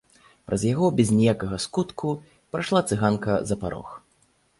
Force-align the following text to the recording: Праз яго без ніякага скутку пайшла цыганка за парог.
Праз 0.51 0.61
яго 0.67 0.87
без 0.99 1.11
ніякага 1.17 1.59
скутку 1.65 2.13
пайшла 2.57 2.81
цыганка 2.89 3.37
за 3.51 3.55
парог. 3.65 3.93